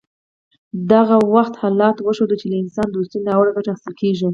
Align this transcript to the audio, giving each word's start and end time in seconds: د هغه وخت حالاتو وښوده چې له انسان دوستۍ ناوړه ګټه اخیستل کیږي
د 0.87 0.89
هغه 1.01 1.17
وخت 1.35 1.53
حالاتو 1.61 2.01
وښوده 2.05 2.35
چې 2.41 2.45
له 2.51 2.57
انسان 2.63 2.87
دوستۍ 2.91 3.19
ناوړه 3.27 3.51
ګټه 3.57 3.69
اخیستل 3.71 3.93
کیږي 4.01 4.27